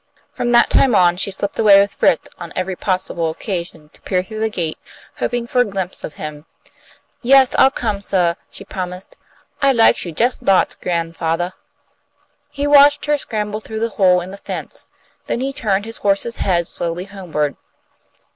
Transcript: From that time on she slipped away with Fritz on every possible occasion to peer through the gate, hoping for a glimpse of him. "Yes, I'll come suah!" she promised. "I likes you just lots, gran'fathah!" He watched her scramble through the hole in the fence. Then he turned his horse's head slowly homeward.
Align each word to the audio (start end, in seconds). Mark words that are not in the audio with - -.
From 0.31 0.51
that 0.51 0.71
time 0.71 0.95
on 0.95 1.15
she 1.15 1.29
slipped 1.29 1.59
away 1.59 1.79
with 1.79 1.93
Fritz 1.93 2.27
on 2.39 2.51
every 2.55 2.75
possible 2.75 3.29
occasion 3.29 3.89
to 3.89 4.01
peer 4.01 4.23
through 4.23 4.39
the 4.39 4.49
gate, 4.49 4.79
hoping 5.19 5.45
for 5.45 5.61
a 5.61 5.63
glimpse 5.65 6.03
of 6.03 6.15
him. 6.15 6.47
"Yes, 7.21 7.53
I'll 7.59 7.69
come 7.69 8.01
suah!" 8.01 8.33
she 8.49 8.65
promised. 8.65 9.15
"I 9.61 9.73
likes 9.73 10.03
you 10.03 10.11
just 10.11 10.41
lots, 10.41 10.75
gran'fathah!" 10.75 11.53
He 12.49 12.65
watched 12.65 13.05
her 13.05 13.19
scramble 13.19 13.59
through 13.59 13.81
the 13.81 13.89
hole 13.89 14.21
in 14.21 14.31
the 14.31 14.37
fence. 14.37 14.87
Then 15.27 15.39
he 15.39 15.53
turned 15.53 15.85
his 15.85 15.97
horse's 15.97 16.37
head 16.37 16.65
slowly 16.67 17.05
homeward. 17.05 17.55